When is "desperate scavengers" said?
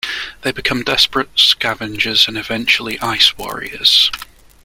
0.83-2.27